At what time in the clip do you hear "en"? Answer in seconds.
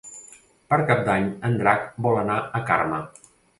1.51-1.59